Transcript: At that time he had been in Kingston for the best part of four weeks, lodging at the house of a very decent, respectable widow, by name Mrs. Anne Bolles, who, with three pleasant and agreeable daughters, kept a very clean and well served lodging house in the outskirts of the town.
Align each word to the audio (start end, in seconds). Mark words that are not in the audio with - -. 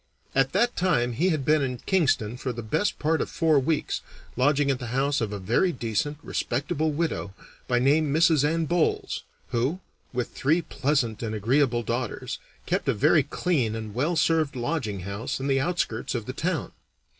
At 0.33 0.51
that 0.53 0.75
time 0.75 1.13
he 1.13 1.29
had 1.29 1.45
been 1.45 1.61
in 1.61 1.77
Kingston 1.77 2.35
for 2.35 2.51
the 2.51 2.63
best 2.63 2.97
part 2.97 3.21
of 3.21 3.29
four 3.29 3.59
weeks, 3.59 4.01
lodging 4.35 4.71
at 4.71 4.79
the 4.79 4.87
house 4.87 5.21
of 5.21 5.31
a 5.31 5.37
very 5.37 5.71
decent, 5.71 6.17
respectable 6.23 6.91
widow, 6.91 7.35
by 7.67 7.77
name 7.77 8.11
Mrs. 8.11 8.43
Anne 8.43 8.65
Bolles, 8.65 9.21
who, 9.49 9.79
with 10.11 10.31
three 10.33 10.63
pleasant 10.63 11.21
and 11.21 11.35
agreeable 11.35 11.83
daughters, 11.83 12.39
kept 12.65 12.89
a 12.89 12.95
very 12.95 13.21
clean 13.21 13.75
and 13.75 13.93
well 13.93 14.15
served 14.15 14.55
lodging 14.55 15.01
house 15.01 15.39
in 15.39 15.45
the 15.45 15.59
outskirts 15.61 16.15
of 16.15 16.25
the 16.25 16.33
town. 16.33 16.71